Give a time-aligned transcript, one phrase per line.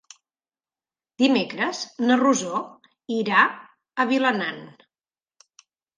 [1.23, 2.61] Dimecres na Rosó
[3.19, 4.63] irà a Vilanant.